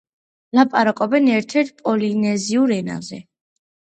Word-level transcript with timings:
ლაპარაკობენ 0.59 1.29
ერთ-ერთ 1.33 1.77
პოლინეზიურ 1.85 2.77
ენაზე. 2.79 3.21